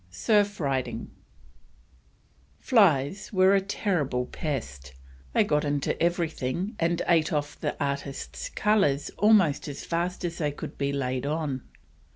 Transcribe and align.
SURF 0.09 0.59
RIDING. 0.59 1.11
Flies 2.57 3.31
were 3.31 3.53
a 3.53 3.61
terrible 3.61 4.25
pest; 4.25 4.93
they 5.31 5.43
got 5.43 5.63
into 5.63 6.01
everything, 6.01 6.75
and 6.79 7.03
ate 7.07 7.31
off 7.31 7.59
the 7.59 7.77
artist's 7.79 8.49
colours 8.49 9.11
almost 9.19 9.67
as 9.67 9.85
fast 9.85 10.25
as 10.25 10.39
they 10.39 10.55
were 10.59 10.87
laid 10.93 11.27
on. 11.27 11.61